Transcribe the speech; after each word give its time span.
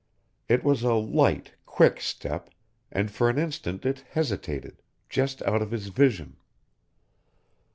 It 0.49 0.63
was 0.63 0.81
a 0.81 0.95
light, 0.95 1.51
quick 1.67 2.01
step, 2.01 2.49
and 2.91 3.11
for 3.11 3.29
an 3.29 3.37
instant 3.37 3.85
it 3.85 3.99
hesitated, 4.09 4.81
just 5.09 5.43
out 5.43 5.61
of 5.61 5.69
his 5.69 5.89
vision. 5.89 6.37